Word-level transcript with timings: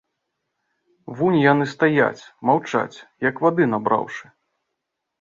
Вунь 1.19 1.37
яны 1.51 1.69
стаяць, 1.75 2.23
маўчаць, 2.51 2.97
як 3.29 3.35
вады 3.47 3.63
набраўшы. 3.79 4.37